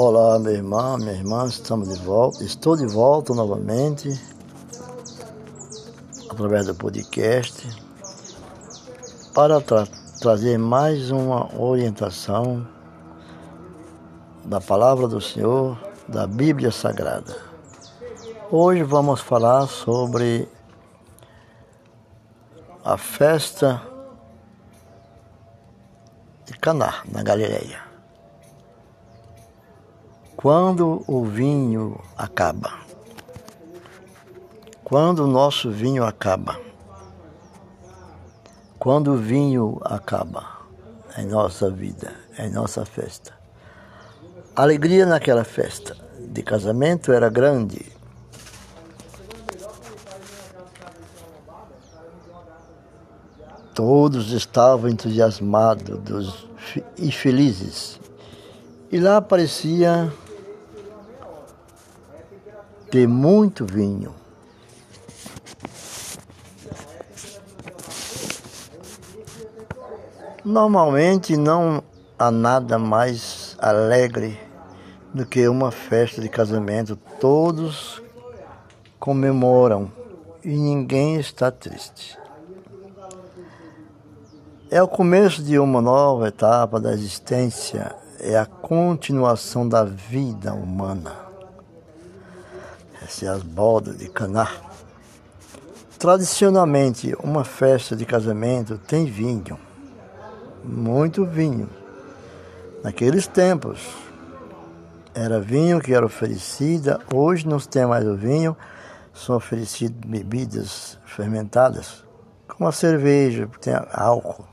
[0.00, 2.44] Olá, meu irmão, minha irmã, estamos de volta.
[2.44, 4.08] Estou de volta novamente
[6.30, 7.68] através do podcast
[9.34, 9.88] para tra
[10.20, 12.64] trazer mais uma orientação
[14.44, 15.76] da palavra do Senhor,
[16.06, 17.36] da Bíblia Sagrada.
[18.52, 20.48] Hoje vamos falar sobre
[22.84, 23.82] a festa
[26.46, 27.87] de Caná, na Galileia.
[30.40, 32.72] Quando o vinho acaba,
[34.84, 36.56] quando o nosso vinho acaba,
[38.78, 40.46] quando o vinho acaba
[41.16, 43.32] em nossa vida, em nossa festa.
[44.54, 47.90] A alegria naquela festa de casamento era grande.
[53.74, 56.46] Todos estavam entusiasmados
[56.96, 57.98] e felizes.
[58.92, 60.12] E lá aparecia
[62.90, 64.14] ter muito vinho.
[70.44, 71.82] Normalmente não
[72.18, 74.40] há nada mais alegre
[75.12, 76.96] do que uma festa de casamento.
[77.20, 78.02] Todos
[78.98, 79.92] comemoram
[80.42, 82.18] e ninguém está triste.
[84.70, 91.27] É o começo de uma nova etapa da existência, é a continuação da vida humana.
[93.08, 94.50] Essas são as bodas de Caná.
[95.98, 99.58] Tradicionalmente, uma festa de casamento tem vinho,
[100.62, 101.70] muito vinho.
[102.84, 103.80] Naqueles tempos,
[105.14, 108.54] era vinho que era oferecida, hoje não se tem mais o vinho,
[109.14, 112.04] são oferecidas bebidas fermentadas,
[112.46, 114.46] como a cerveja, tem álcool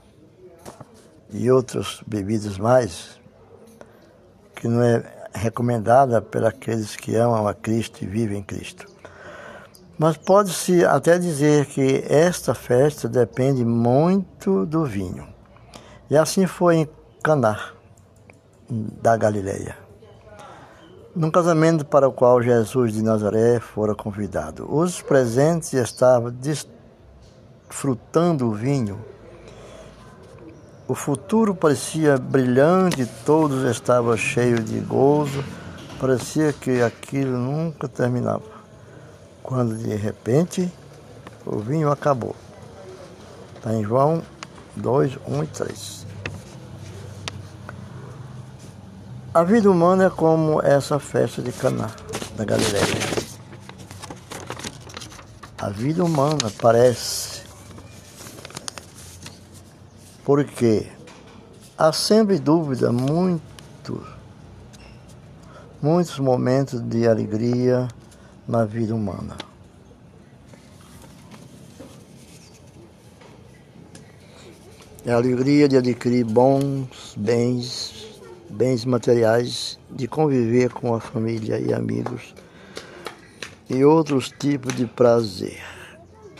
[1.30, 3.20] e outras bebidas mais,
[4.56, 8.88] que não é recomendada por aqueles que amam a Cristo e vivem em Cristo.
[9.98, 15.28] Mas pode-se até dizer que esta festa depende muito do vinho.
[16.10, 16.90] E assim foi em
[17.24, 17.72] Caná,
[18.70, 19.78] da Galileia.
[21.16, 24.68] Num casamento para o qual Jesus de Nazaré fora convidado.
[24.70, 26.30] Os presentes estavam
[27.70, 29.00] desfrutando o vinho
[30.88, 35.44] o futuro parecia brilhante, todos estavam cheios de gozo,
[36.00, 38.44] parecia que aquilo nunca terminava.
[39.42, 40.72] Quando de repente
[41.46, 42.36] o vinho acabou.
[43.56, 44.22] Está em João
[44.76, 46.06] 2, 1 e 3.
[49.34, 51.90] A vida humana é como essa festa de Caná,
[52.38, 52.86] da Galileia.
[55.58, 57.35] A vida humana parece
[60.26, 60.88] porque
[61.78, 64.04] há sempre dúvida, muito,
[65.80, 67.88] muitos momentos de alegria
[68.48, 69.38] na vida humana.
[75.06, 78.20] É a alegria de adquirir bons bens,
[78.50, 82.34] bens materiais, de conviver com a família e amigos
[83.70, 85.62] e outros tipos de prazer.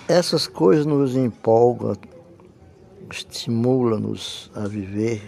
[0.08, 1.96] Essas coisas nos empolgam
[3.12, 5.22] estimula-nos a viver,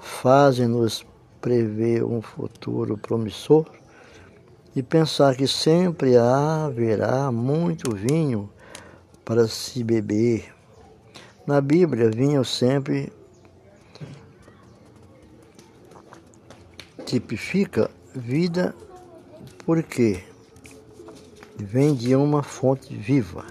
[0.00, 1.04] fazem-nos
[1.40, 3.66] prever um futuro promissor
[4.74, 8.50] e pensar que sempre haverá muito vinho
[9.24, 10.52] para se beber.
[11.46, 13.12] Na Bíblia, vinho sempre
[17.04, 18.74] tipifica vida
[19.64, 20.24] porque
[21.56, 23.44] vem de uma fonte viva.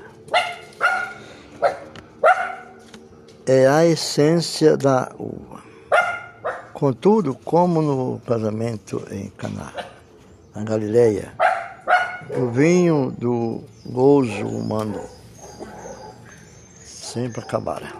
[3.46, 5.62] É a essência da uva.
[6.74, 9.72] Contudo, como no casamento em Caná,
[10.56, 11.34] na Galileia,
[12.36, 15.02] o vinho do gozo humano
[16.84, 17.92] sempre acabara.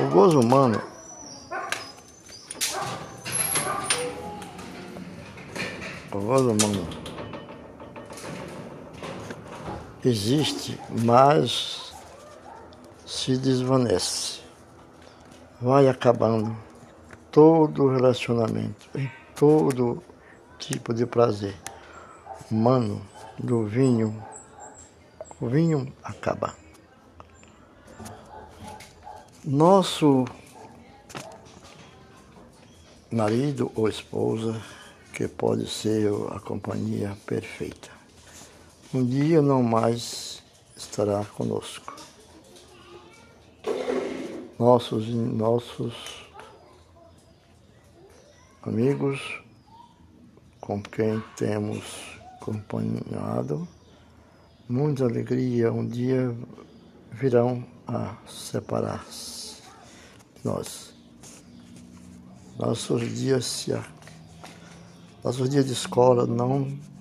[0.00, 0.80] O gozo humano
[6.12, 7.03] o gozo humano
[10.08, 11.94] existe, mas
[13.06, 14.40] se desvanece.
[15.60, 16.54] Vai acabando
[17.30, 20.02] todo relacionamento, em todo
[20.58, 21.56] tipo de prazer
[22.50, 23.00] humano
[23.38, 24.22] do vinho.
[25.40, 26.54] O vinho acaba.
[29.42, 30.24] Nosso
[33.10, 34.60] marido ou esposa,
[35.12, 38.03] que pode ser a companhia perfeita
[38.94, 40.40] um dia não mais
[40.76, 41.96] estará conosco.
[44.56, 46.24] Nossos, nossos
[48.62, 49.42] amigos
[50.60, 51.84] com quem temos
[52.40, 53.66] acompanhado,
[54.68, 56.32] muita alegria, um dia
[57.10, 59.60] virão a separar-se
[60.36, 60.94] de nós.
[62.56, 63.72] Nossos dias se
[65.24, 66.93] nossos dias de escola não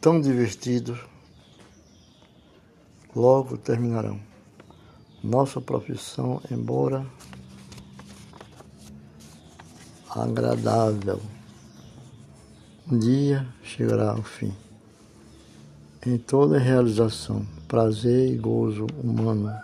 [0.00, 0.98] tão divertidos
[3.14, 4.18] logo terminarão.
[5.22, 7.06] Nossa profissão, embora
[10.08, 11.20] agradável,
[12.90, 14.54] um dia chegará ao fim.
[16.06, 19.54] Em toda realização, prazer e gozo humano,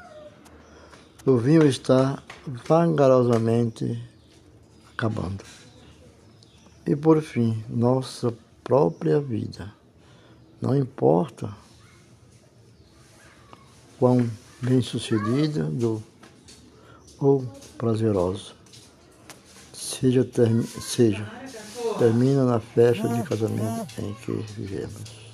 [1.24, 4.06] o vinho está vagarosamente
[4.92, 5.42] acabando.
[6.86, 9.75] E por fim, nossa própria vida.
[10.60, 11.54] Não importa
[13.98, 14.28] quão
[14.60, 16.02] bem-sucedida do,
[17.18, 17.44] ou
[17.76, 18.56] prazerosa
[20.80, 21.30] seja,
[21.98, 25.25] termina na festa de casamento em que vivemos.